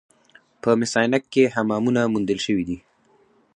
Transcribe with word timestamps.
په 0.61 0.69
مس 0.79 0.93
عینک 0.99 1.23
کې 1.33 1.43
حمامونه 1.55 2.01
موندل 2.13 2.39
شوي 2.45 2.75